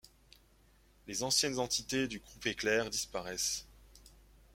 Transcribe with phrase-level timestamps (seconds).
[1.05, 3.67] Les anciennes entités du groupe Éclair disparaissent.